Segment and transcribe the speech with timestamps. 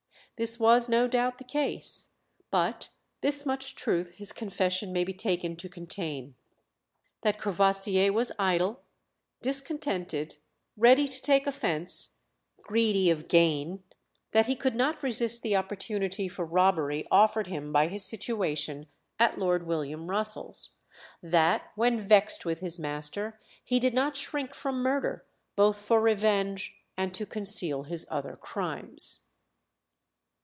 [0.37, 2.09] This was no doubt the case,
[2.49, 2.89] but
[3.21, 6.33] this much truth his confession may be taken to contain:
[7.21, 8.81] that Courvoisier was idle,
[9.43, 10.37] discontented,
[10.75, 12.15] ready to take offence,
[12.63, 13.83] greedy of gain;
[14.31, 18.87] that he could not resist the opportunity for robbery offered him by his situation
[19.19, 20.71] at Lord William Russell's;
[21.21, 25.23] that when vexed with his master he did not shrink from murder,
[25.55, 29.19] both for revenge and to conceal his other crimes.